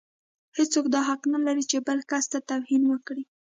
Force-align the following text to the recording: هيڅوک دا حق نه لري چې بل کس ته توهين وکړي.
هيڅوک 0.57 0.85
دا 0.93 1.01
حق 1.09 1.21
نه 1.33 1.39
لري 1.45 1.63
چې 1.71 1.77
بل 1.87 1.99
کس 2.11 2.25
ته 2.31 2.39
توهين 2.49 2.83
وکړي. 2.87 3.23